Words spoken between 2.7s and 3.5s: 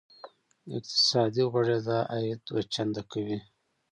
چنده کوي.